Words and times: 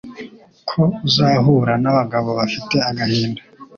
ko 0.69 0.81
uzahura 1.07 1.73
nabagabo 1.83 2.29
bafite 2.39 2.75
agahinda 2.89 3.41